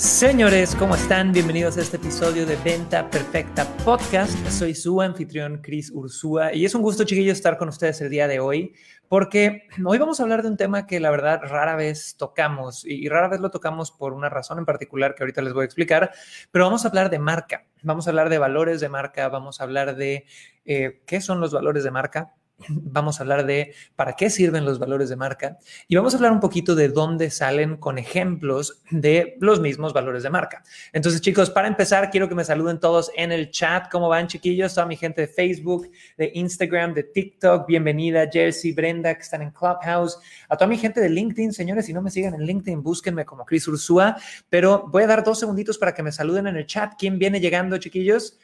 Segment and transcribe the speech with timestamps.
[0.00, 1.30] Señores, ¿cómo están?
[1.30, 4.32] Bienvenidos a este episodio de Venta Perfecta Podcast.
[4.48, 8.26] Soy su anfitrión, Chris Ursúa, y es un gusto, chiquillos, estar con ustedes el día
[8.26, 8.72] de hoy,
[9.08, 13.10] porque hoy vamos a hablar de un tema que la verdad rara vez tocamos, y
[13.10, 16.12] rara vez lo tocamos por una razón en particular que ahorita les voy a explicar,
[16.50, 19.64] pero vamos a hablar de marca, vamos a hablar de valores de marca, vamos a
[19.64, 20.24] hablar de
[20.64, 22.36] eh, qué son los valores de marca,
[22.68, 26.32] vamos a hablar de para qué sirven los valores de marca y vamos a hablar
[26.32, 30.62] un poquito de dónde salen con ejemplos de los mismos valores de marca.
[30.92, 33.90] Entonces, chicos, para empezar, quiero que me saluden todos en el chat.
[33.90, 34.74] ¿Cómo van, chiquillos?
[34.74, 37.66] Toda mi gente de Facebook, de Instagram, de TikTok.
[37.66, 40.18] Bienvenida, Jersey, Brenda, que están en Clubhouse.
[40.48, 43.44] A toda mi gente de LinkedIn, señores, si no me siguen en LinkedIn, búsquenme como
[43.44, 44.16] Chris Ursúa.
[44.48, 46.94] Pero voy a dar dos segunditos para que me saluden en el chat.
[46.98, 48.38] ¿Quién viene llegando, chiquillos?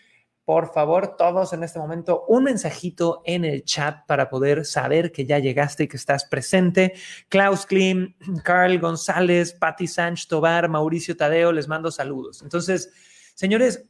[0.46, 5.26] Por favor, todos en este momento, un mensajito en el chat para poder saber que
[5.26, 6.94] ya llegaste y que estás presente.
[7.28, 12.42] Klaus Klim, Carl González, Patti Sánchez Tobar, Mauricio Tadeo, les mando saludos.
[12.42, 12.92] Entonces,
[13.34, 13.86] señores,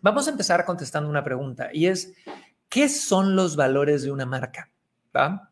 [0.00, 2.12] vamos a empezar contestando una pregunta y es,
[2.68, 4.70] ¿qué son los valores de una marca?
[5.14, 5.50] ¿Va?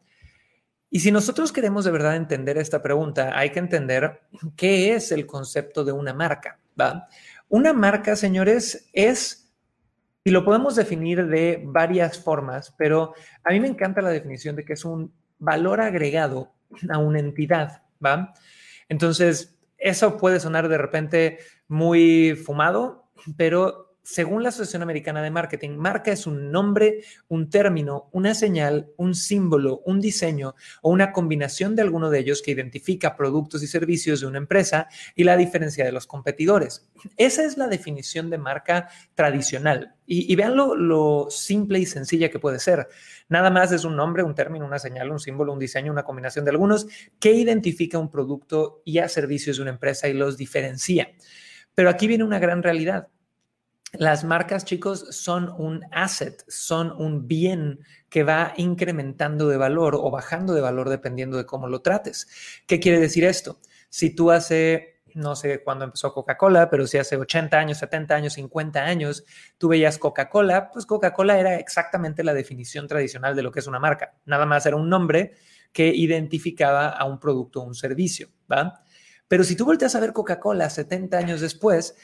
[0.88, 4.20] Y si nosotros queremos de verdad entender esta pregunta, hay que entender
[4.54, 6.60] qué es el concepto de una marca.
[6.80, 7.08] ¿va?
[7.48, 9.47] Una marca, señores, es
[10.28, 14.64] y lo podemos definir de varias formas, pero a mí me encanta la definición de
[14.66, 16.52] que es un valor agregado
[16.90, 18.34] a una entidad, ¿va?
[18.90, 25.76] Entonces, eso puede sonar de repente muy fumado, pero según la Asociación Americana de Marketing,
[25.76, 31.76] marca es un nombre, un término, una señal, un símbolo, un diseño o una combinación
[31.76, 35.84] de alguno de ellos que identifica productos y servicios de una empresa y la diferencia
[35.84, 36.88] de los competidores.
[37.18, 39.94] Esa es la definición de marca tradicional.
[40.06, 42.88] Y, vean lo, lo simple y sencilla que puede ser.
[43.28, 46.46] Nada más es un nombre, un término, una señal, un símbolo, un diseño, una combinación
[46.46, 46.86] de algunos
[47.20, 51.10] que identifica un producto y a servicios de una empresa y los diferencia.
[51.74, 53.08] Pero aquí viene una gran realidad
[53.98, 60.10] las marcas, chicos, son un asset, son un bien que va incrementando de valor o
[60.10, 62.28] bajando de valor dependiendo de cómo lo trates.
[62.66, 63.58] ¿Qué quiere decir esto?
[63.88, 68.34] Si tú hace, no sé cuándo empezó Coca-Cola, pero si hace 80 años, 70 años,
[68.34, 69.24] 50 años,
[69.58, 73.80] tú veías Coca-Cola, pues Coca-Cola era exactamente la definición tradicional de lo que es una
[73.80, 74.14] marca.
[74.26, 75.32] Nada más era un nombre
[75.72, 78.84] que identificaba a un producto o un servicio, ¿va?
[79.26, 81.96] Pero si tú volteas a ver Coca-Cola 70 años después,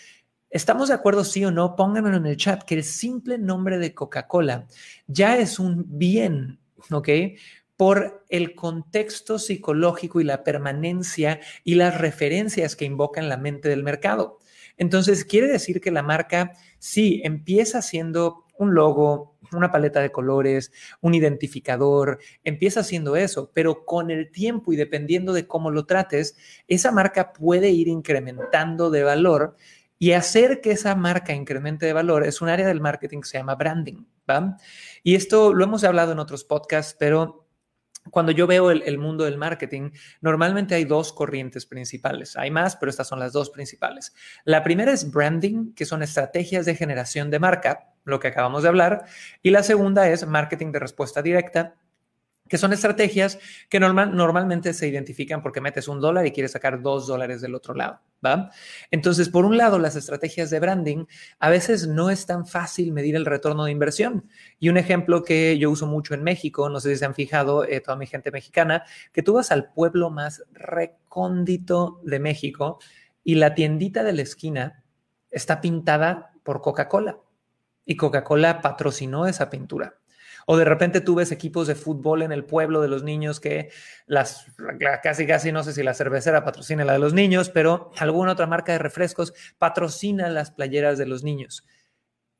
[0.54, 1.74] ¿Estamos de acuerdo, sí o no?
[1.74, 4.68] Pónganmelo en el chat, que el simple nombre de Coca-Cola
[5.08, 6.60] ya es un bien,
[6.92, 7.08] ¿ok?
[7.76, 13.68] Por el contexto psicológico y la permanencia y las referencias que invoca en la mente
[13.68, 14.38] del mercado.
[14.76, 20.70] Entonces, quiere decir que la marca sí empieza siendo un logo, una paleta de colores,
[21.00, 26.36] un identificador, empieza siendo eso, pero con el tiempo y dependiendo de cómo lo trates,
[26.68, 29.56] esa marca puede ir incrementando de valor
[30.04, 33.38] y hacer que esa marca incremente de valor es un área del marketing que se
[33.38, 34.58] llama branding, ¿va?
[35.02, 37.48] Y esto lo hemos hablado en otros podcasts, pero
[38.10, 42.36] cuando yo veo el, mundo del marketing, normalmente hay dos corrientes principales.
[42.36, 44.12] Hay más, pero estas son las dos principales.
[44.44, 48.68] La primera es branding, que son estrategias de generación de marca, lo que acabamos de
[48.68, 49.06] hablar.
[49.40, 51.76] Y la segunda es marketing de respuesta directa,
[52.54, 56.80] que son estrategias que normal, normalmente se identifican porque metes un dólar y quieres sacar
[56.82, 58.52] dos dólares del otro lado, ¿va?
[58.92, 61.06] Entonces, por un lado, las estrategias de branding
[61.40, 64.28] a veces no es tan fácil medir el retorno de inversión.
[64.60, 67.64] Y un ejemplo que yo uso mucho en México, no sé si se han fijado
[67.64, 72.78] eh, toda mi gente mexicana, que tú vas al pueblo más recóndito de México
[73.24, 74.84] y la tiendita de la esquina
[75.28, 77.18] está pintada por Coca-Cola
[77.84, 79.96] y Coca-Cola patrocinó esa pintura.
[80.46, 83.70] O de repente tú ves equipos de fútbol en el pueblo de los niños que
[84.06, 84.46] las
[85.02, 88.46] casi casi no sé si la cervecera patrocina la de los niños, pero alguna otra
[88.46, 91.64] marca de refrescos patrocina las playeras de los niños.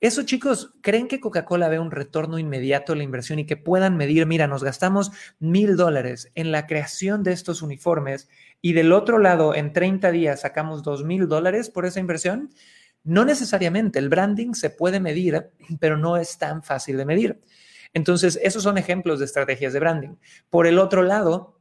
[0.05, 3.97] Eso, chicos, ¿creen que Coca-Cola ve un retorno inmediato a la inversión y que puedan
[3.97, 8.29] medir, mira, nos gastamos mil dólares en la creación de estos uniformes
[8.61, 12.51] y del otro lado, en 30 días, sacamos dos mil dólares por esa inversión?
[13.03, 15.51] No necesariamente, el branding se puede medir,
[15.81, 17.41] pero no es tan fácil de medir.
[17.95, 20.17] Entonces, esos son ejemplos de estrategias de branding.
[20.51, 21.59] Por el otro lado,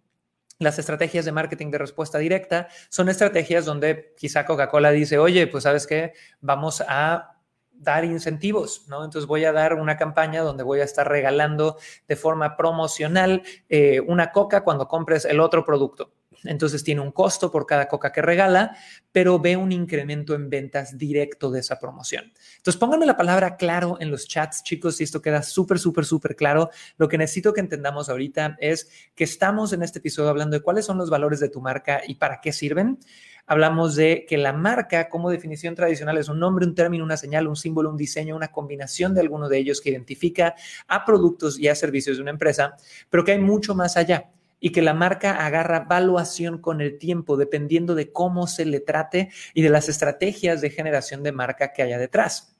[0.59, 5.63] las estrategias de marketing de respuesta directa son estrategias donde quizá Coca-Cola dice, oye, pues
[5.63, 7.37] sabes qué, vamos a
[7.71, 9.03] dar incentivos, ¿no?
[9.03, 11.77] Entonces voy a dar una campaña donde voy a estar regalando
[12.07, 16.12] de forma promocional eh, una coca cuando compres el otro producto.
[16.43, 18.75] Entonces tiene un costo por cada coca que regala,
[19.11, 22.31] pero ve un incremento en ventas directo de esa promoción.
[22.57, 26.35] Entonces pónganme la palabra claro en los chats, chicos, si esto queda súper, súper, súper
[26.35, 26.69] claro.
[26.97, 30.85] Lo que necesito que entendamos ahorita es que estamos en este episodio hablando de cuáles
[30.85, 32.99] son los valores de tu marca y para qué sirven
[33.45, 37.47] hablamos de que la marca como definición tradicional es un nombre, un término, una señal,
[37.47, 40.55] un símbolo, un diseño, una combinación de alguno de ellos que identifica
[40.87, 42.75] a productos y a servicios de una empresa,
[43.09, 44.29] pero que hay mucho más allá
[44.63, 49.29] y que la marca agarra valuación con el tiempo dependiendo de cómo se le trate
[49.53, 52.55] y de las estrategias de generación de marca que haya detrás.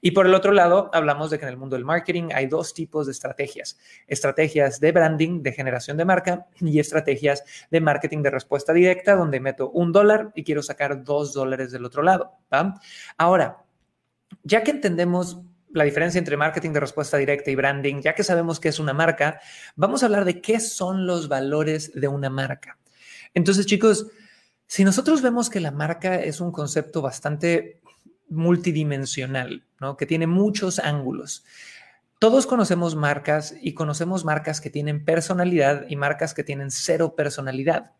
[0.00, 2.74] Y por el otro lado, hablamos de que en el mundo del marketing hay dos
[2.74, 3.76] tipos de estrategias.
[4.06, 7.42] Estrategias de branding, de generación de marca y estrategias
[7.72, 11.84] de marketing de respuesta directa, donde meto un dólar y quiero sacar dos dólares del
[11.84, 12.38] otro lado.
[13.18, 13.64] Ahora,
[14.44, 15.42] ya que entendemos
[15.72, 18.92] la diferencia entre marketing de respuesta directa y branding, ya que sabemos que es una
[18.92, 19.40] marca,
[19.76, 22.78] vamos a hablar de qué son los valores de una marca.
[23.34, 24.06] Entonces, chicos,
[24.66, 27.80] si nosotros vemos que la marca es un concepto bastante
[28.28, 29.96] multidimensional, ¿no?
[29.96, 31.44] que tiene muchos ángulos.
[32.18, 37.92] Todos conocemos marcas y conocemos marcas que tienen personalidad y marcas que tienen cero personalidad,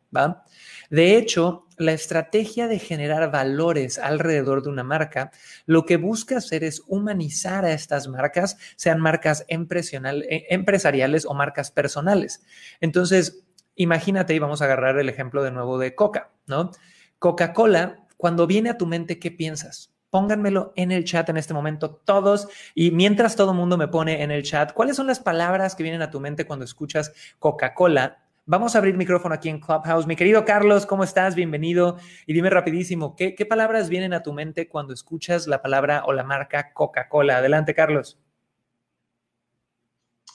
[0.91, 5.31] De hecho, la estrategia de generar valores alrededor de una marca,
[5.67, 11.70] lo que busca hacer es humanizar a estas marcas, sean marcas eh, empresariales o marcas
[11.70, 12.43] personales.
[12.81, 13.44] Entonces,
[13.75, 16.70] imagínate, y vamos a agarrar el ejemplo de nuevo de Coca, ¿no?
[17.19, 19.93] Coca-Cola, cuando viene a tu mente, ¿qué piensas?
[20.11, 24.23] Pónganmelo en el chat en este momento todos y mientras todo el mundo me pone
[24.23, 28.21] en el chat, ¿cuáles son las palabras que vienen a tu mente cuando escuchas Coca-Cola?
[28.44, 30.08] Vamos a abrir micrófono aquí en Clubhouse.
[30.08, 31.36] Mi querido Carlos, ¿cómo estás?
[31.36, 32.00] Bienvenido.
[32.26, 36.24] Y dime rapidísimo, ¿qué, palabras vienen a tu mente cuando escuchas la palabra o la
[36.24, 37.36] marca Coca-Cola?
[37.36, 38.18] Adelante, Carlos.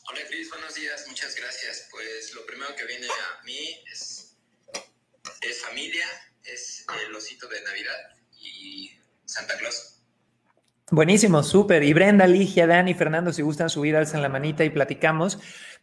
[0.10, 0.50] Hola, Cris.
[0.50, 1.06] Buenos días.
[1.10, 1.90] Muchas gracias.
[1.92, 4.38] Pues lo primero que viene a mí es,
[5.42, 6.08] es familia,
[6.46, 9.97] es el osito de Navidad y Santa Claus.
[10.90, 11.84] Buenísimo, súper.
[11.84, 15.38] Y Brenda, Ligia, Dani, Fernando, si gustan subir, alzan la manita y platicamos.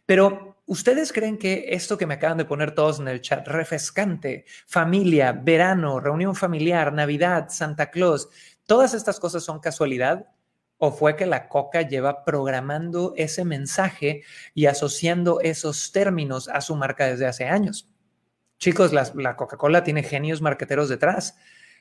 [0.07, 4.45] Pero ¿ustedes creen que esto que me acaban de poner todos en el chat, refrescante,
[4.65, 8.29] familia, verano, reunión familiar, Navidad, Santa Claus,
[8.65, 10.25] todas estas cosas son casualidad?
[10.77, 14.23] ¿O fue que la coca lleva programando ese mensaje
[14.55, 17.87] y asociando esos términos a su marca desde hace años?
[18.57, 21.35] Chicos, la, la Coca-Cola tiene genios marqueteros detrás.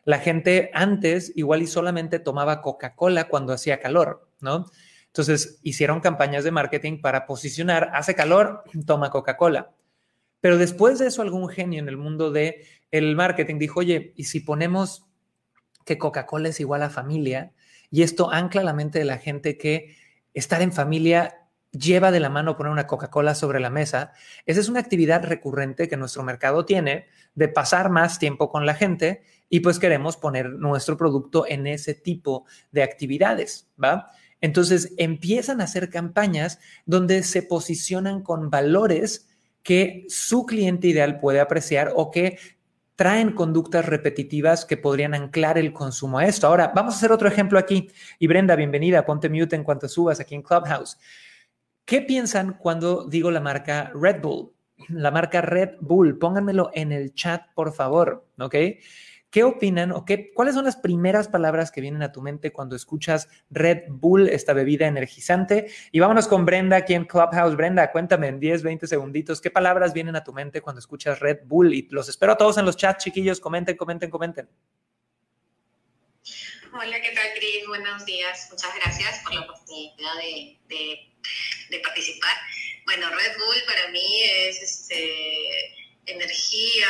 [0.05, 4.67] La gente antes igual y solamente tomaba Coca-Cola cuando hacía calor, ¿no?
[5.07, 9.73] Entonces hicieron campañas de marketing para posicionar, hace calor, toma Coca-Cola.
[10.41, 12.57] Pero después de eso, algún genio en el mundo del
[12.91, 15.07] el marketing dijo, oye, ¿y si ponemos
[15.87, 17.53] que Coca-Cola es igual a familia?
[17.91, 19.97] Y esto ancla la mente de la gente que
[20.35, 24.13] estar en familia lleva de la mano poner una Coca-Cola sobre la mesa.
[24.47, 28.75] Esa es una actividad recurrente que nuestro mercado tiene de pasar más tiempo con la
[28.75, 34.11] gente y pues queremos poner nuestro producto en ese tipo de actividades, ¿va?
[34.41, 39.29] Entonces empiezan a hacer campañas donde se posicionan con valores
[39.63, 42.39] que su cliente ideal puede apreciar o que
[42.97, 46.47] traen conductas repetitivas que podrían anclar el consumo a esto.
[46.47, 47.91] Ahora, vamos a hacer otro ejemplo aquí.
[48.19, 50.99] Y Brenda, bienvenida, ponte mute en cuanto subas aquí en Clubhouse.
[51.85, 54.53] ¿Qué piensan cuando digo la marca Red Bull?
[54.89, 58.55] La marca Red Bull, pónganmelo en el chat, por favor, ¿ok?
[59.35, 62.77] ¿Qué opinan o qué, cuáles son las primeras palabras que vienen a tu mente cuando
[62.77, 65.73] escuchas Red Bull, esta bebida energizante?
[65.91, 67.57] Y vámonos con Brenda aquí en Clubhouse.
[67.57, 71.41] Brenda, cuéntame en 10, 20 segunditos, ¿qué palabras vienen a tu mente cuando escuchas Red
[71.47, 71.75] Bull?
[71.75, 73.41] Y los espero a todos en los chats, chiquillos.
[73.41, 74.49] Comenten, comenten, comenten.
[76.73, 77.67] Hola, ¿qué tal, Cris?
[77.67, 78.47] Buenos días.
[78.53, 80.15] Muchas gracias por la oportunidad
[80.69, 82.37] de, participar.
[82.85, 85.75] Bueno, Red Bull para mí es este,
[86.07, 86.87] energía,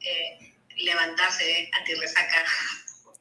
[0.00, 0.51] eh,
[0.84, 2.44] levantarse anti-resaca.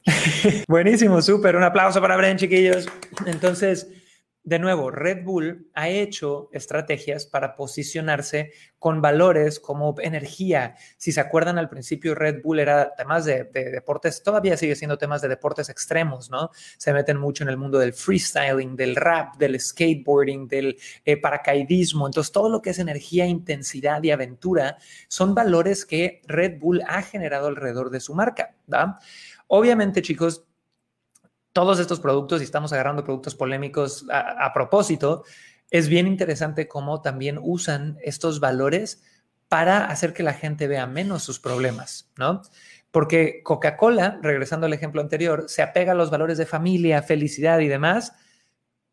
[0.67, 1.55] Buenísimo, súper.
[1.55, 2.87] Un aplauso para Bren, chiquillos.
[3.25, 3.87] Entonces,
[4.43, 10.75] de nuevo, Red Bull ha hecho estrategias para posicionarse con valores como energía.
[10.97, 15.21] Si se acuerdan, al principio Red Bull era temas de, deportes, todavía sigue siendo temas
[15.21, 16.49] de deportes extremos, ¿no?
[16.79, 22.07] Se meten mucho en el mundo del freestyling, del rap, del skateboarding, del eh, paracaidismo.
[22.07, 27.03] Entonces, todo lo que es energía, intensidad y aventura son valores que Red Bull ha
[27.03, 28.55] generado alrededor de su marca.
[29.47, 30.45] Obviamente, chicos,
[31.53, 35.23] todos estos productos, y estamos agarrando productos polémicos a, propósito,
[35.69, 39.03] es bien interesante cómo también usan estos valores
[39.47, 42.41] para hacer que la gente vea menos sus problemas, ¿no?
[42.89, 47.67] Porque Coca-Cola, regresando al ejemplo anterior, se apega a los valores de familia, felicidad y
[47.67, 48.13] demás,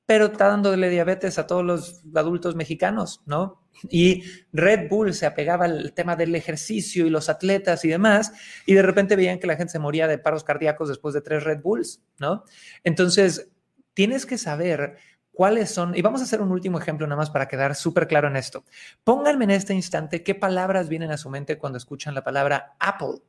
[0.06, 3.60] pero está dándole diabetes a todos los adultos mexicanos, ¿no?
[3.88, 8.32] Y Red Bull se apegaba al tema del ejercicio y los atletas y demás,
[8.66, 11.44] y de repente veían que la gente se moría de paros cardíacos después de tres
[11.44, 12.44] Red Bulls, ¿no?
[12.84, 13.50] Entonces,
[13.94, 14.96] tienes que saber
[15.32, 18.26] cuáles son, y vamos a hacer un último ejemplo nada más para quedar súper claro
[18.26, 18.64] en esto.
[19.04, 23.22] Pónganme en este instante qué palabras vienen a su mente cuando escuchan la palabra Apple.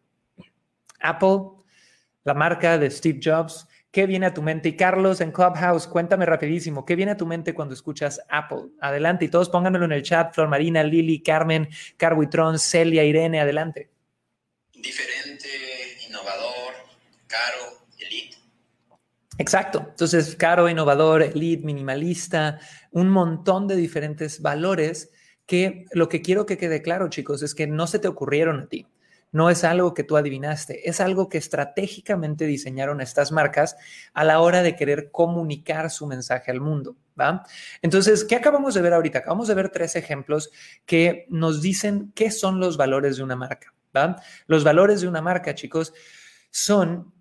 [0.99, 1.39] Apple,
[2.23, 4.69] la marca de Steve Jobs, ¿Qué viene a tu mente?
[4.69, 8.69] Y Carlos en Clubhouse, cuéntame rapidísimo, ¿qué viene a tu mente cuando escuchas Apple?
[8.81, 11.67] Adelante y todos pónganmelo en el chat, Flor Marina, Lili, Carmen,
[11.97, 13.89] Carbuitrón, Celia, Irene, adelante.
[14.73, 15.47] Diferente,
[16.07, 16.73] innovador,
[17.25, 18.37] caro, elite.
[19.39, 19.87] Exacto.
[19.89, 22.59] Entonces, caro, innovador, elite, minimalista,
[22.91, 25.09] un montón de diferentes valores
[25.47, 28.67] que lo que quiero que quede claro, chicos, es que no se te ocurrieron a
[28.67, 28.85] ti
[29.31, 33.75] no es algo que tú adivinaste, es algo que estratégicamente diseñaron estas marcas
[34.13, 36.97] a la hora de querer comunicar su mensaje al mundo.
[37.19, 37.45] ¿va?
[37.81, 39.19] Entonces, ¿qué acabamos de ver ahorita?
[39.19, 40.51] Acabamos de ver tres ejemplos
[40.85, 43.73] que nos dicen qué son los valores de una marca.
[43.95, 44.21] ¿va?
[44.47, 45.93] Los valores de una marca, chicos,
[46.49, 47.13] son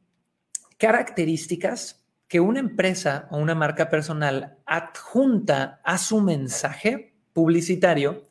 [0.79, 8.29] características que una empresa o una marca personal adjunta a su mensaje publicitario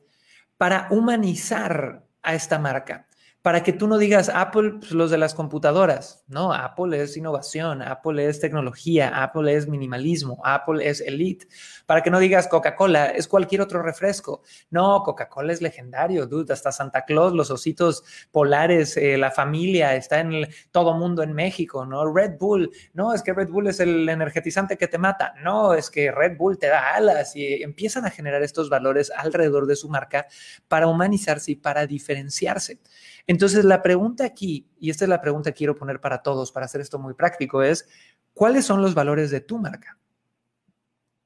[0.58, 3.07] para humanizar a esta marca
[3.48, 6.26] para que tú no digas Apple, pues, los de las computadoras.
[6.28, 11.48] No, Apple es innovación, Apple es tecnología, Apple es minimalismo, Apple es elite.
[11.86, 14.42] Para que no digas Coca-Cola, es cualquier otro refresco.
[14.70, 16.52] No, Coca-Cola es legendario, dude.
[16.52, 21.86] Hasta Santa Claus, los ositos polares, eh, la familia, está en todo mundo en México,
[21.86, 22.14] ¿no?
[22.14, 25.34] Red Bull, no, es que Red Bull es el energetizante que te mata.
[25.42, 29.68] No, es que Red Bull te da alas y empiezan a generar estos valores alrededor
[29.68, 30.28] de su marca
[30.68, 32.82] para humanizarse y para diferenciarse.
[33.28, 36.66] Entonces, la pregunta aquí, y esta es la pregunta que quiero poner para todos, para
[36.66, 37.88] hacer esto muy práctico, es,
[38.34, 40.00] ¿cuáles son los valores de tu marca?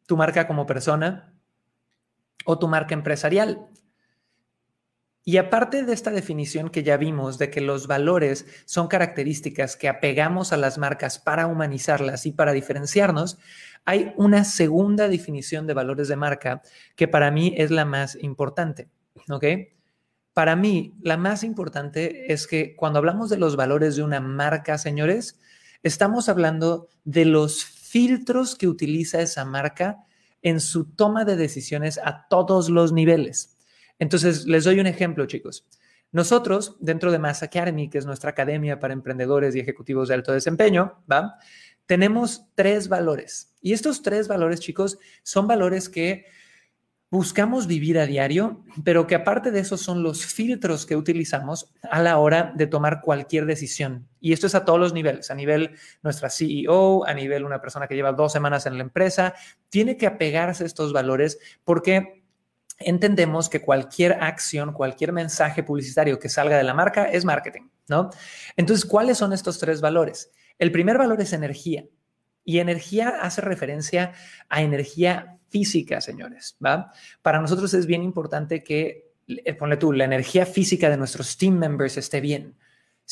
[0.08, 1.34] ¿Tu marca como persona
[2.43, 3.70] o tu marca empresarial?
[5.24, 9.88] Y aparte de esta definición que ya vimos de que los valores son características que
[9.88, 13.38] apegamos a las marcas para humanizarlas y para diferenciarnos,
[13.86, 16.63] hay una segunda definición de valores de marca
[16.96, 18.89] que para mí es la más importante,
[19.29, 19.46] ¿ok?
[20.34, 24.78] Para mí, la más importante es que cuando hablamos de los valores de una marca,
[24.78, 25.40] señores,
[25.84, 30.06] estamos hablando de los filtros que utiliza esa marca
[30.42, 33.58] en su toma de decisiones a todos los niveles.
[34.00, 35.68] Entonces, les doy un ejemplo, chicos.
[36.14, 40.34] Nosotros, dentro de Mass Academy, que es nuestra academia para emprendedores y ejecutivos de alto
[40.34, 41.36] desempeño, ¿va?
[41.86, 43.54] Tenemos tres valores.
[43.62, 46.26] Y estos tres valores, chicos, son valores que
[47.12, 52.01] buscamos vivir a diario, pero que aparte de eso son los filtros que utilizamos a
[52.01, 54.08] la hora de tomar cualquier decisión.
[54.22, 57.88] Y esto es a todos los niveles, a nivel nuestra CEO, a nivel una persona
[57.88, 59.34] que lleva dos semanas en la empresa,
[59.68, 62.24] tiene que apegarse a estos valores porque
[62.80, 68.10] entendemos que cualquier acción, cualquier mensaje publicitario que salga de la marca es marketing, ¿no?
[68.56, 70.32] Entonces, ¿cuáles son estos tres valores?
[70.58, 71.86] El primer valor es energía.
[72.44, 74.13] Y energía hace referencia
[74.50, 76.91] a energía física, señores, ¿va?
[77.22, 81.58] Para nosotros es bien importante que, eh, ponle tú, la energía física de nuestros team
[81.58, 82.55] members esté bien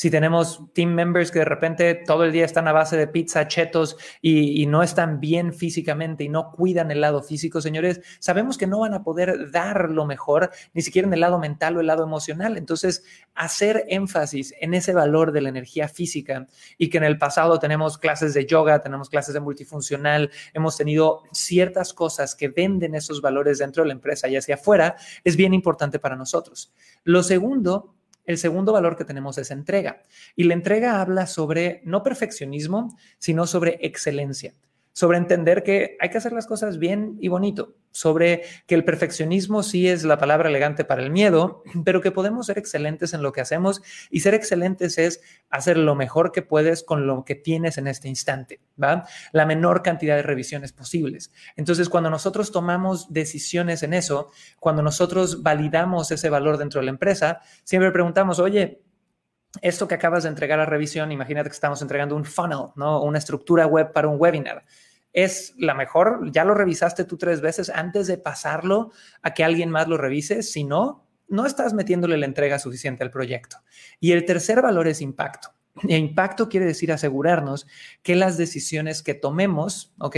[0.00, 3.46] si tenemos team members que de repente todo el día están a base de pizza,
[3.48, 8.66] chetos y, no están bien físicamente y no cuidan el lado físico, señores, sabemos que
[8.66, 11.86] no van a poder dar lo mejor, ni siquiera en el lado mental o el
[11.86, 12.56] lado emocional.
[12.56, 13.04] Entonces,
[13.34, 16.46] hacer énfasis en ese valor de la energía física
[16.78, 21.24] y que en el pasado tenemos clases de yoga, tenemos clases de multifuncional, hemos tenido
[21.30, 25.52] ciertas cosas que venden esos valores dentro de la empresa y hacia afuera, es bien
[25.52, 26.72] importante para nosotros.
[27.04, 30.02] Lo segundo el segundo valor que tenemos es entrega.
[30.36, 34.54] Y la entrega habla sobre no perfeccionismo, sino sobre excelencia
[34.92, 39.62] sobre entender que hay que hacer las cosas bien y bonito, sobre que el perfeccionismo
[39.62, 43.32] sí es la palabra elegante para el miedo, pero que podemos ser excelentes en lo
[43.32, 47.78] que hacemos y ser excelentes es hacer lo mejor que puedes con lo que tienes
[47.78, 49.06] en este instante, ¿va?
[49.32, 51.32] La menor cantidad de revisiones posibles.
[51.56, 56.92] Entonces, cuando nosotros tomamos decisiones en eso, cuando nosotros validamos ese valor dentro de la
[56.92, 58.82] empresa, siempre preguntamos, oye,
[59.62, 63.02] esto que acabas de entregar a revisión, imagínate que estamos entregando un funnel, ¿no?
[63.02, 64.64] Una estructura web para un webinar.
[65.12, 68.92] Es la mejor, ya lo revisaste tú tres veces antes de pasarlo
[69.22, 70.42] a que alguien más lo revise.
[70.42, 73.58] Si no, no estás metiéndole la entrega suficiente al proyecto.
[73.98, 75.48] Y el tercer valor es impacto.
[75.88, 77.66] E impacto quiere decir asegurarnos
[78.02, 80.16] que las decisiones que tomemos, ¿ok?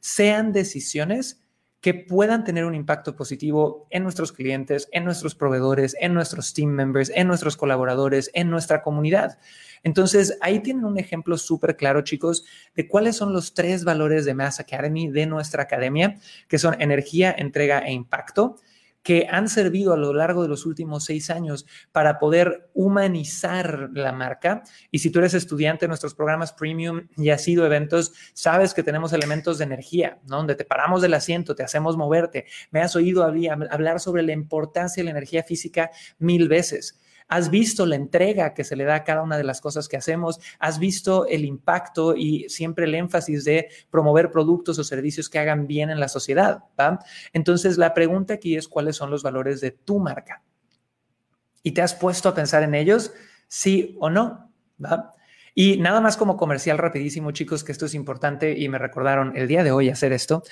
[0.00, 1.43] Sean decisiones
[1.84, 6.70] que puedan tener un impacto positivo en nuestros clientes, en nuestros proveedores, en nuestros team
[6.70, 9.38] members, en nuestros colaboradores, en nuestra comunidad.
[9.82, 14.32] Entonces, ahí tienen un ejemplo súper claro, chicos, de cuáles son los tres valores de
[14.32, 16.16] Mass Academy, de nuestra academia,
[16.48, 18.56] que son energía, entrega e impacto
[19.04, 24.12] que han servido a lo largo de los últimos seis años para poder humanizar la
[24.12, 24.64] marca.
[24.90, 28.82] Y si tú eres estudiante de nuestros programas premium y has sido eventos, sabes que
[28.82, 30.38] tenemos elementos de energía, ¿no?
[30.38, 32.46] Donde te paramos del asiento, te hacemos moverte.
[32.70, 36.98] Me has oído hablar sobre la importancia de la energía física mil veces.
[37.28, 39.96] Has visto la entrega que se le da a cada una de las cosas que
[39.96, 45.38] hacemos, has visto el impacto y siempre el énfasis de promover productos o servicios que
[45.38, 46.64] hagan bien en la sociedad.
[46.78, 46.98] ¿va?
[47.32, 50.42] Entonces, la pregunta aquí es cuáles son los valores de tu marca.
[51.62, 53.12] ¿Y te has puesto a pensar en ellos?
[53.48, 54.52] Sí o no.
[54.84, 55.14] ¿va?
[55.54, 59.46] Y nada más como comercial rapidísimo, chicos, que esto es importante y me recordaron el
[59.46, 60.42] día de hoy hacer esto.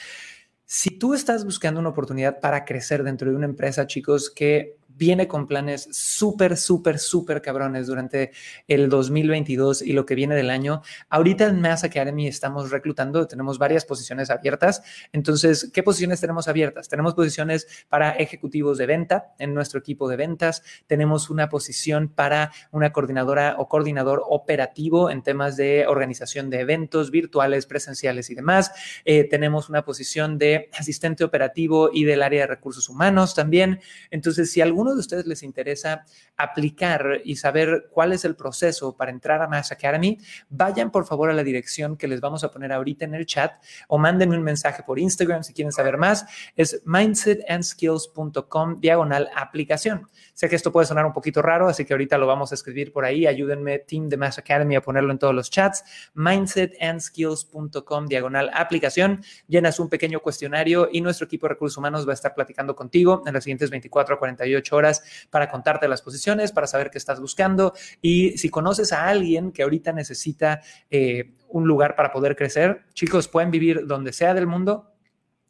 [0.65, 5.29] Si tú estás buscando una oportunidad para crecer dentro de una empresa, chicos, que viene
[5.29, 8.33] con planes súper, súper, súper cabrones durante
[8.69, 10.83] el 2022 y lo que viene del año.
[11.09, 14.83] Ahorita en Mass Academy estamos reclutando, tenemos varias posiciones abiertas.
[15.13, 16.89] Entonces, ¿qué posiciones tenemos abiertas?
[16.89, 20.63] Tenemos posiciones para ejecutivos de venta en nuestro equipo de ventas.
[20.87, 27.11] Tenemos una posición para una coordinadora o coordinador operativo en temas de organización de eventos
[27.11, 28.73] virtuales, presenciales y demás.
[29.05, 33.81] Eh, tenemos una posición de asistente operativo y del área de recursos humanos también.
[34.11, 36.05] Entonces, si alguno de ustedes les interesa
[36.37, 41.31] aplicar y saber cuál es el proceso para entrar a Mass Academy, vayan por favor
[41.31, 43.53] a la dirección que les vamos a poner ahorita en el chat
[43.87, 46.27] o mándenme un mensaje por Instagram si quieren saber más.
[46.57, 50.09] Es mindsetandskills.com diagonal aplicación.
[50.35, 52.93] Sé que esto puede sonar un poquito raro, así que ahorita lo vamos a escribir
[52.93, 53.27] por ahí.
[53.27, 55.85] Ayúdenme, Team de Mass Academy, a ponerlo en todos los chats.
[56.15, 59.23] mindsetandskills.com diagonal aplicación.
[59.47, 63.23] Llenas un pequeño cuestionario y nuestro equipo de recursos humanos va a estar platicando contigo
[63.27, 67.21] en las siguientes 24 a 48 horas para contarte las posiciones, para saber qué estás
[67.21, 67.75] buscando.
[68.01, 70.61] Y si conoces a alguien que ahorita necesita
[70.91, 74.93] eh, un lugar para poder crecer, chicos, pueden vivir donde sea del mundo,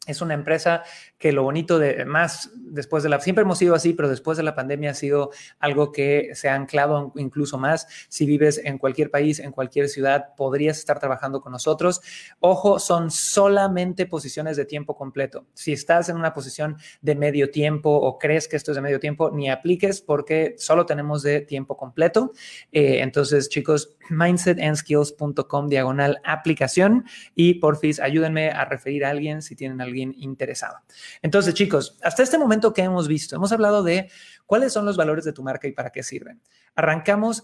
[0.05, 0.83] es una empresa
[1.23, 4.43] que lo bonito de más después de la, siempre hemos sido así, pero después de
[4.43, 7.87] la pandemia ha sido algo que se ha anclado incluso más.
[8.09, 12.01] Si vives en cualquier país, en cualquier ciudad, podrías estar trabajando con nosotros.
[12.41, 15.45] Ojo, son solamente posiciones de tiempo completo.
[15.53, 18.99] Si estás en una posición de medio tiempo o crees que esto es de medio
[18.99, 22.33] tiempo, ni apliques porque solo tenemos de tiempo completo.
[22.73, 29.79] Eh, entonces, chicos, mindsetandskills.com diagonal aplicación y porfis, ayúdenme a referir a alguien si tienen
[29.79, 30.79] alguien interesado.
[31.21, 33.35] Entonces, chicos, hasta este momento, ¿qué hemos visto?
[33.35, 34.09] Hemos hablado de
[34.45, 36.41] cuáles son los valores de tu marca y para qué sirven.
[36.75, 37.43] Arrancamos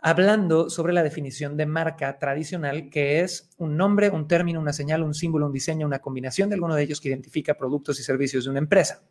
[0.00, 5.02] hablando sobre la definición de marca tradicional, que es un nombre, un término, una señal,
[5.02, 8.44] un símbolo, un diseño, una combinación de alguno de ellos que identifica productos y servicios
[8.44, 9.02] de una empresa.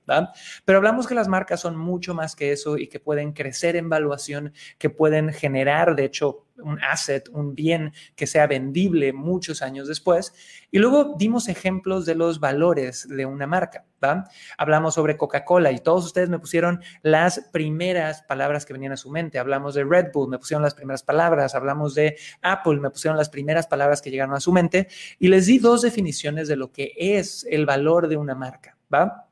[0.66, 3.90] Pero hablamos que las marcas son mucho más que eso y que pueden crecer en
[3.90, 9.88] valuación, que pueden generar, de hecho, un asset, un bien que sea vendible muchos años
[9.88, 10.34] después.
[10.72, 13.86] Y luego dimos ejemplos de los valores de una marca.
[14.04, 14.30] ¿Va?
[14.58, 19.10] Hablamos sobre Coca-Cola y todos ustedes me pusieron las primeras palabras que venían a su
[19.10, 19.40] mente.
[19.40, 21.56] Hablamos de Red Bull, me pusieron las primeras palabras.
[21.56, 24.88] Hablamos de Apple, me pusieron las primeras palabras que llegaron a su mente.
[25.20, 28.78] Y les di dos definiciones de lo que es el valor de una marca.
[28.94, 29.28] ¿va?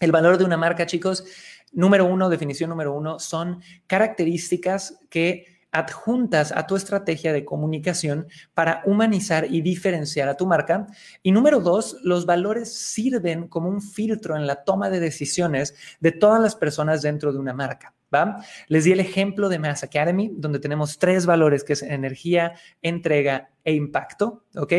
[0.00, 1.24] El valor de una marca, chicos,
[1.72, 8.82] número uno, definición número uno, son características que adjuntas a tu estrategia de comunicación para
[8.86, 10.86] humanizar y diferenciar a tu marca.
[11.22, 16.12] Y número dos, los valores sirven como un filtro en la toma de decisiones de
[16.12, 17.92] todas las personas dentro de una marca.
[18.68, 23.50] Les di el ejemplo de Mass Academy, donde tenemos tres valores, que es energía, entrega
[23.64, 24.72] e impacto, ¿ok?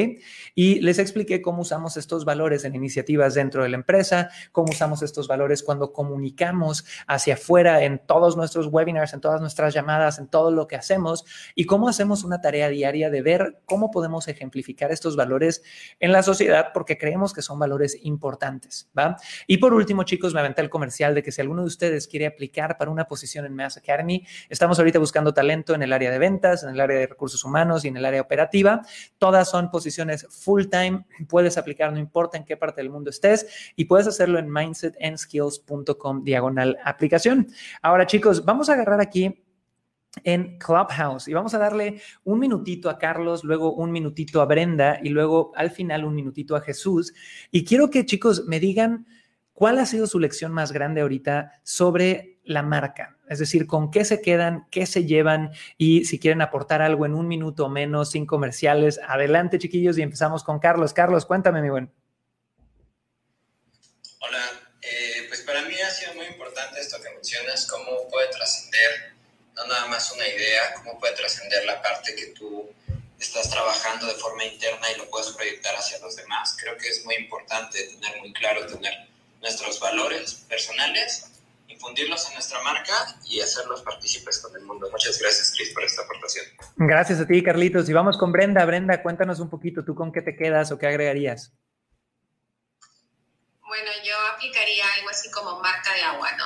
[0.53, 5.01] Y les expliqué cómo usamos estos valores en iniciativas dentro de la empresa, cómo usamos
[5.01, 10.27] estos valores cuando comunicamos hacia afuera en todos nuestros webinars, en todas nuestras llamadas, en
[10.27, 14.91] todo lo que hacemos y cómo hacemos una tarea diaria de ver cómo podemos ejemplificar
[14.91, 15.63] estos valores
[15.99, 19.17] en la sociedad porque creemos que son valores importantes, ¿va?
[19.47, 22.27] Y por último, chicos, me aventé el comercial de que si alguno de ustedes quiere
[22.27, 26.19] aplicar para una posición en Mass Academy, estamos ahorita buscando talento en el área de
[26.19, 28.74] ventas, en el área de recursos humanos y en el área operativa
[29.17, 31.05] Todas son posiciones full time.
[31.27, 36.23] Puedes aplicar, no importa en qué parte del mundo estés, y puedes hacerlo en mindsetandskills.com
[36.23, 37.47] diagonal aplicación.
[37.81, 39.45] Ahora, chicos, vamos a agarrar aquí
[40.23, 44.99] en Clubhouse y vamos a darle un minutito a Carlos, luego un minutito a Brenda
[45.01, 47.13] y luego al final un minutito a Jesús.
[47.51, 49.05] Y quiero que chicos me digan
[49.53, 54.05] cuál ha sido su lección más grande ahorita sobre la marca, es decir, con qué
[54.05, 58.11] se quedan, qué se llevan y si quieren aportar algo en un minuto o menos,
[58.11, 58.99] sin comerciales.
[59.07, 60.93] Adelante, chiquillos, y empezamos con Carlos.
[60.93, 61.91] Carlos, cuéntame, mi buen.
[64.19, 69.13] Hola, eh, pues para mí ha sido muy importante esto que mencionas, cómo puede trascender,
[69.55, 72.69] no nada más una idea, cómo puede trascender la parte que tú
[73.19, 76.57] estás trabajando de forma interna y lo puedes proyectar hacia los demás.
[76.59, 78.93] Creo que es muy importante tener muy claro, tener
[79.41, 81.27] nuestros valores personales,
[81.75, 82.93] infundirlos en nuestra marca
[83.27, 84.89] y hacerlos partícipes con el mundo.
[84.91, 86.45] Muchas gracias, Chris, por esta aportación.
[86.77, 87.87] Gracias a ti, Carlitos.
[87.89, 88.65] Y vamos con Brenda.
[88.65, 91.53] Brenda, cuéntanos un poquito, ¿tú con qué te quedas o qué agregarías?
[93.61, 96.45] Bueno, yo aplicaría algo así como marca de agua, ¿no?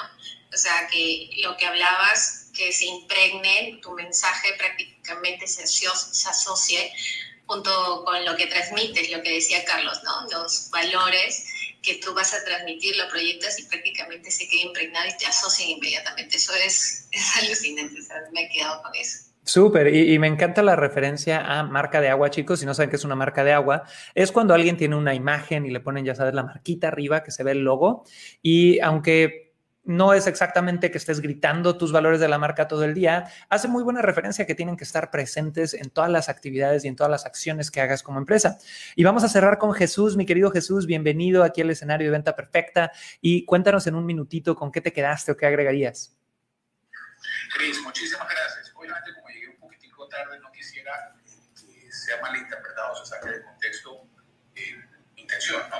[0.53, 5.87] O sea, que lo que hablabas, que se impregne, tu mensaje prácticamente se, se
[6.29, 6.91] asocie
[7.45, 10.27] junto con lo que transmites, lo que decía Carlos, ¿no?
[10.31, 11.45] Los valores
[11.81, 15.69] que tú vas a transmitir, lo proyectas y prácticamente se queda impregnado y te asocian
[15.69, 16.37] inmediatamente.
[16.37, 17.95] Eso es, es alucinante,
[18.31, 19.29] me he quedado con eso.
[19.43, 22.59] Súper, y, y, me encanta la referencia a marca de agua, chicos.
[22.59, 25.65] Si no saben qué es una marca de agua, es cuando alguien tiene una imagen
[25.65, 28.03] y le ponen, ya sabes, la marquita arriba que se ve el logo.
[28.43, 29.48] Y aunque
[29.89, 33.67] no es exactamente que estés gritando tus valores de la marca todo el día, hace
[33.67, 37.09] muy buena referencia que tienen que estar presentes en todas las actividades y en todas
[37.09, 38.59] las acciones que hagas como empresa.
[38.95, 42.35] Y vamos a cerrar con Jesús, mi querido Jesús, bienvenido aquí al escenario de venta
[42.35, 46.15] perfecta y cuéntanos en un minutito con qué te quedaste o qué agregarías.
[47.57, 48.71] Cris, muchísimas gracias.
[48.75, 51.15] Obviamente, como llegué un poquitico tarde, no quisiera
[51.55, 54.07] que sea malinterpretado, se saque de contexto
[55.15, 55.78] intención, ¿no?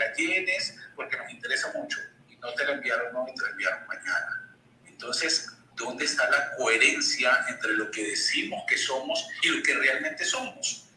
[0.00, 2.00] La llenes porque nos interesa mucho
[2.40, 4.56] no te la enviaron hoy, te la enviaron mañana.
[4.86, 10.24] Entonces, ¿dónde está la coherencia entre lo que decimos que somos y lo que realmente
[10.24, 10.88] somos?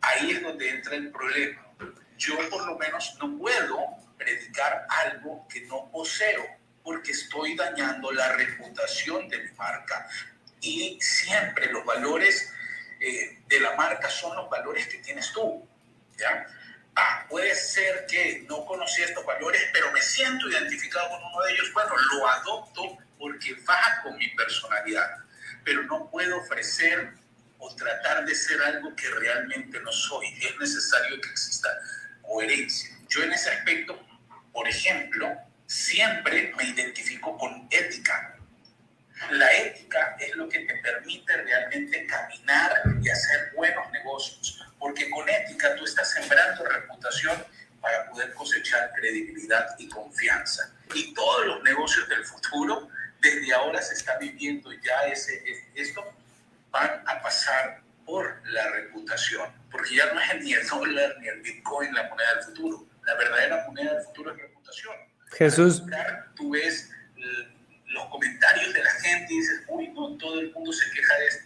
[0.00, 1.66] Ahí es donde entra el problema.
[2.16, 3.78] Yo por lo menos no puedo
[4.16, 6.44] predicar algo que no poseo
[6.82, 10.08] porque estoy dañando la reputación de mi marca.
[10.60, 12.52] Y siempre los valores
[13.00, 15.68] eh, de la marca son los valores que tienes tú.
[16.16, 16.46] ¿ya?
[16.96, 21.52] Ah, puede ser que no conocí estos valores, pero me siento identificado con uno de
[21.52, 25.16] ellos, bueno, lo adopto porque va con mi personalidad,
[25.64, 27.12] pero no puedo ofrecer
[27.58, 30.26] o tratar de ser algo que realmente no soy.
[30.42, 31.68] Es necesario que exista
[32.22, 32.90] coherencia.
[33.08, 33.98] Yo en ese aspecto,
[34.52, 35.34] por ejemplo,
[35.66, 38.34] siempre me identifico con ética.
[39.30, 45.28] La ética es lo que te permite realmente caminar y hacer buenos negocios porque con
[45.28, 47.44] ética tú estás sembrando reputación
[47.80, 50.72] para poder cosechar credibilidad y confianza.
[50.94, 52.88] Y todos los negocios del futuro,
[53.20, 55.42] desde ahora se está viviendo ya ese,
[55.74, 56.04] esto,
[56.70, 61.40] van a pasar por la reputación, porque ya no es ni el dólar ni el
[61.40, 62.86] bitcoin la moneda del futuro.
[63.04, 64.94] La verdadera moneda del futuro es reputación.
[65.32, 65.82] Jesús.
[66.36, 66.90] Tú ves
[67.86, 71.26] los comentarios de la gente y dices, uy, no, todo el mundo se queja de
[71.26, 71.45] esto.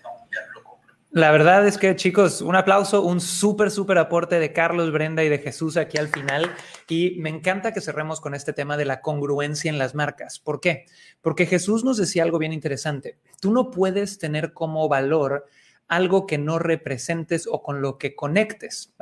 [1.12, 5.28] La verdad es que, chicos, un aplauso, un súper, súper aporte de Carlos, Brenda y
[5.28, 6.48] de Jesús aquí al final.
[6.88, 10.38] Y me encanta que cerremos con este tema de la congruencia en las marcas.
[10.38, 10.86] ¿Por qué?
[11.20, 13.18] Porque Jesús nos decía algo bien interesante.
[13.40, 15.46] Tú no puedes tener como valor
[15.88, 18.94] algo que no representes o con lo que conectes.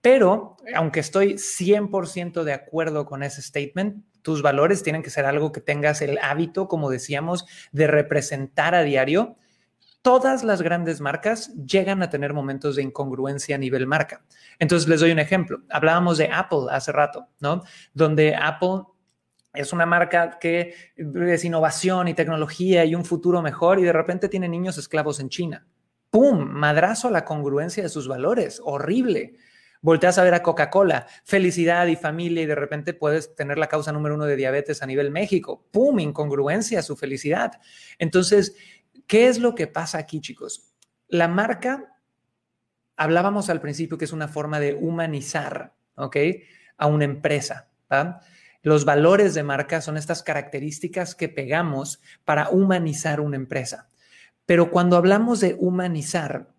[0.00, 5.50] Pero, aunque estoy 100% de acuerdo con ese statement, tus valores tienen que ser algo
[5.50, 9.36] que tengas el hábito, como decíamos, de representar a diario
[10.02, 14.24] todas las grandes marcas llegan a tener momentos de incongruencia a nivel marca.
[14.58, 15.62] Entonces, les doy un ejemplo.
[15.70, 17.62] Hablábamos de Apple hace rato, ¿no?
[17.94, 18.82] Donde Apple
[19.54, 24.28] es una marca que es innovación y tecnología y un futuro mejor y de repente
[24.28, 25.66] tiene niños esclavos en China.
[26.10, 26.38] ¡Pum!
[26.38, 28.60] Madrazo la congruencia de sus valores.
[28.64, 29.34] Horrible.
[29.80, 33.92] Volteas a ver a Coca-Cola, felicidad y familia y de repente puedes tener la causa
[33.92, 35.66] número uno de diabetes a nivel México.
[35.70, 36.00] ¡Pum!
[36.00, 37.52] Incongruencia, su felicidad.
[37.98, 38.56] Entonces,
[39.08, 40.74] ¿Qué es lo que pasa aquí, chicos?
[41.08, 41.96] La marca,
[42.94, 46.16] hablábamos al principio que es una forma de humanizar, ¿ok?
[46.76, 47.70] A una empresa.
[48.62, 53.88] Los valores de marca son estas características que pegamos para humanizar una empresa.
[54.44, 56.52] Pero cuando hablamos de humanizar,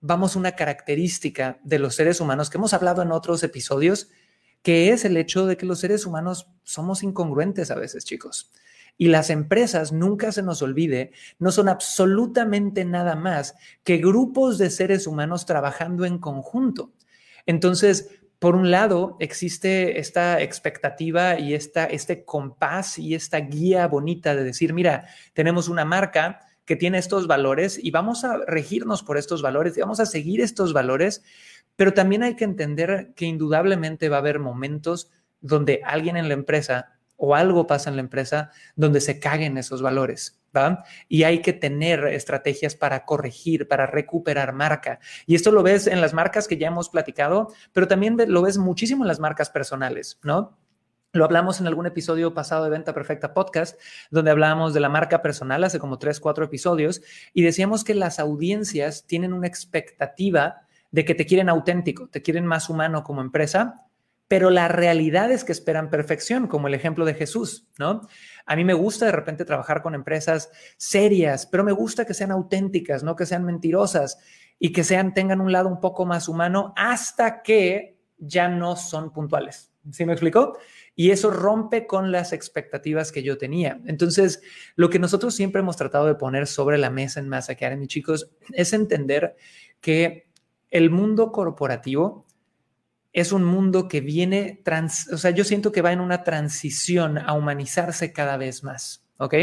[0.00, 4.10] vamos a una característica de los seres humanos que hemos hablado en otros episodios,
[4.62, 8.50] que es el hecho de que los seres humanos somos incongruentes a veces, chicos.
[9.00, 14.68] Y las empresas, nunca se nos olvide, no son absolutamente nada más que grupos de
[14.68, 16.92] seres humanos trabajando en conjunto.
[17.46, 24.34] Entonces, por un lado, existe esta expectativa y esta, este compás y esta guía bonita
[24.34, 29.16] de decir, mira, tenemos una marca que tiene estos valores y vamos a regirnos por
[29.16, 31.22] estos valores y vamos a seguir estos valores,
[31.74, 35.10] pero también hay que entender que indudablemente va a haber momentos
[35.40, 39.82] donde alguien en la empresa o algo pasa en la empresa donde se caguen esos
[39.82, 40.40] valores.
[40.56, 40.82] ¿Va?
[41.06, 44.98] Y hay que tener estrategias para corregir, para recuperar marca.
[45.26, 48.58] Y esto lo ves en las marcas que ya hemos platicado, pero también lo ves
[48.58, 50.58] muchísimo en las marcas personales, ¿no?
[51.12, 53.78] Lo hablamos en algún episodio pasado de Venta Perfecta Podcast,
[54.10, 57.02] donde hablábamos de la marca personal hace como tres, cuatro episodios,
[57.32, 62.46] y decíamos que las audiencias tienen una expectativa de que te quieren auténtico, te quieren
[62.46, 63.86] más humano como empresa,
[64.30, 68.02] pero la realidad es que esperan perfección, como el ejemplo de Jesús, ¿no?
[68.46, 72.30] A mí me gusta de repente trabajar con empresas serias, pero me gusta que sean
[72.30, 74.18] auténticas, no que sean mentirosas
[74.60, 79.12] y que sean tengan un lado un poco más humano hasta que ya no son
[79.12, 79.72] puntuales.
[79.90, 80.56] ¿Sí me explicó?
[80.94, 83.80] Y eso rompe con las expectativas que yo tenía.
[83.86, 84.42] Entonces,
[84.76, 88.30] lo que nosotros siempre hemos tratado de poner sobre la mesa en Masa mis chicos,
[88.52, 89.34] es entender
[89.80, 90.30] que
[90.70, 92.26] el mundo corporativo
[93.12, 97.18] es un mundo que viene, trans, o sea, yo siento que va en una transición
[97.18, 99.34] a humanizarse cada vez más, ¿ok?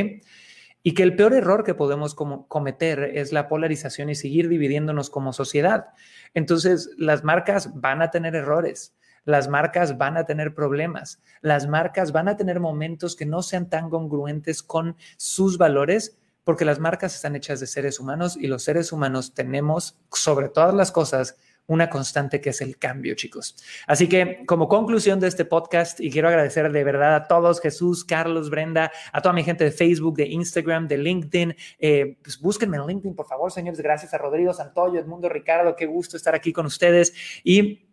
[0.83, 5.33] Y que el peor error que podemos cometer es la polarización y seguir dividiéndonos como
[5.33, 5.87] sociedad.
[6.33, 12.13] Entonces, las marcas van a tener errores, las marcas van a tener problemas, las marcas
[12.13, 17.13] van a tener momentos que no sean tan congruentes con sus valores, porque las marcas
[17.13, 21.35] están hechas de seres humanos y los seres humanos tenemos, sobre todas las cosas,
[21.67, 23.55] una constante que es el cambio, chicos.
[23.85, 28.03] Así que como conclusión de este podcast, y quiero agradecer de verdad a todos, Jesús,
[28.03, 32.77] Carlos, Brenda, a toda mi gente de Facebook, de Instagram, de LinkedIn, eh, pues búsquenme
[32.77, 33.79] en LinkedIn, por favor, señores.
[33.79, 37.13] Gracias a Rodrigo Santoyo, Edmundo Ricardo, qué gusto estar aquí con ustedes.
[37.43, 37.86] Y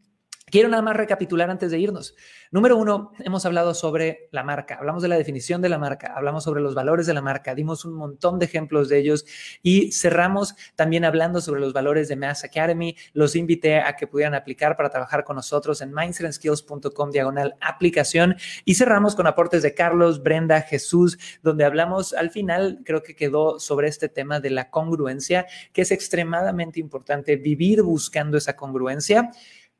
[0.54, 2.14] Quiero nada más recapitular antes de irnos.
[2.52, 6.44] Número uno, hemos hablado sobre la marca, hablamos de la definición de la marca, hablamos
[6.44, 9.26] sobre los valores de la marca, dimos un montón de ejemplos de ellos
[9.64, 12.96] y cerramos también hablando sobre los valores de Mass Academy.
[13.14, 18.76] Los invité a que pudieran aplicar para trabajar con nosotros en mindsetandskills.com diagonal aplicación y
[18.76, 23.88] cerramos con aportes de Carlos, Brenda, Jesús, donde hablamos al final, creo que quedó sobre
[23.88, 29.32] este tema de la congruencia, que es extremadamente importante vivir buscando esa congruencia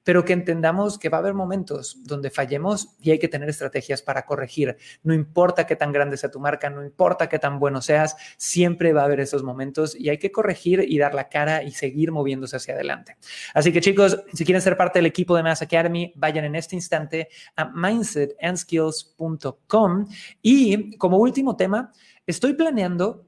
[0.05, 4.03] pero que entendamos que va a haber momentos donde fallemos y hay que tener estrategias
[4.03, 4.77] para corregir.
[5.03, 8.93] No importa qué tan grande sea tu marca, no importa qué tan bueno seas, siempre
[8.93, 12.13] va a haber esos momentos y hay que corregir y dar la cara y seguir
[12.13, 13.17] moviéndose hacia adelante.
[13.55, 16.77] Así que chicos, si quieren ser parte del equipo de Mass Academy, vayan en este
[16.77, 20.07] instante a mindsetandskills.com
[20.43, 21.91] y como último tema,
[22.27, 23.27] estoy planeando,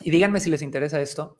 [0.00, 1.38] y díganme si les interesa esto,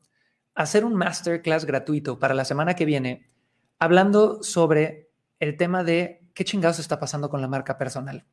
[0.54, 3.35] hacer un masterclass gratuito para la semana que viene
[3.78, 5.10] hablando sobre
[5.40, 8.26] el tema de qué chingados está pasando con la marca personal.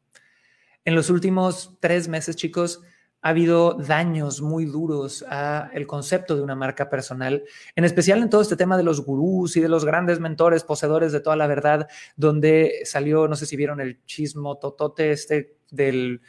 [0.86, 2.82] En los últimos tres meses, chicos,
[3.21, 8.29] ha habido daños muy duros a el concepto de una marca personal, en especial en
[8.29, 11.47] todo este tema de los gurús y de los grandes mentores, poseedores de toda la
[11.47, 16.21] verdad, donde salió, no sé si vieron el chismo totote este del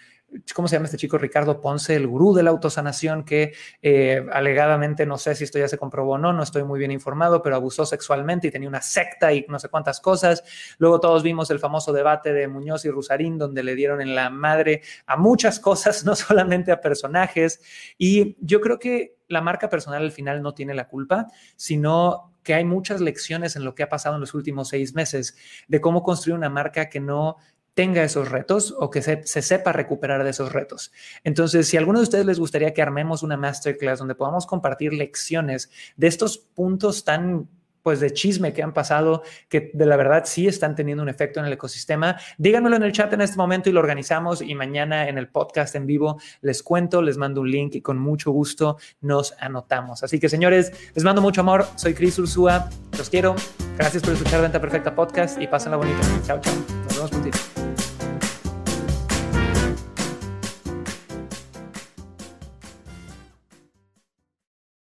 [0.54, 1.18] ¿cómo se llama este chico?
[1.18, 5.68] Ricardo Ponce, el gurú de la autosanación, que eh, alegadamente, no sé si esto ya
[5.68, 8.82] se comprobó o no, no estoy muy bien informado, pero abusó sexualmente y tenía una
[8.82, 10.44] secta y no sé cuántas cosas.
[10.78, 14.30] Luego todos vimos el famoso debate de Muñoz y Rusarín, donde le dieron en la
[14.30, 17.60] madre a muchas cosas, no solamente a personajes.
[17.98, 22.54] Y yo creo que la marca personal al final no tiene la culpa, sino que
[22.54, 26.02] hay muchas lecciones en lo que ha pasado en los últimos seis meses de cómo
[26.02, 27.36] construir una marca que no
[27.74, 30.92] tenga esos retos o que se, sepa recuperar de esos retos.
[31.24, 34.94] Entonces, si a alguno de ustedes les gustaría que armemos una masterclass donde podamos compartir
[34.94, 37.48] lecciones de estos puntos tan
[37.82, 41.38] pues de chisme que han pasado, que de la verdad sí están teniendo un efecto
[41.38, 42.16] en el ecosistema.
[42.38, 45.74] Díganmelo en el chat en este momento y lo organizamos y mañana en el podcast
[45.74, 50.02] en vivo les cuento, les mando un link y con mucho gusto nos anotamos.
[50.02, 51.66] Así que señores, les mando mucho amor.
[51.76, 53.36] Soy Cris Ursúa, los quiero.
[53.76, 56.00] Gracias por escuchar Venta Perfecta Podcast y pásenla bonita.
[56.26, 56.54] Chao, chao.
[56.84, 57.63] Nos vemos contigo.